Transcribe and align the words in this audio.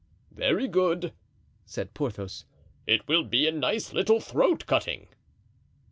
"Very 0.31 0.67
good," 0.67 1.13
said 1.63 1.93
Porthos; 1.93 2.45
"it 2.87 3.07
will 3.07 3.23
be 3.23 3.47
a 3.47 3.51
nice 3.51 3.93
little 3.93 4.19
throat 4.19 4.65
cutting." 4.65 5.09